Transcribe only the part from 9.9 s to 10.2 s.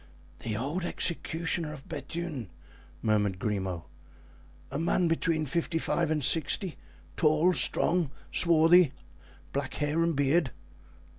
and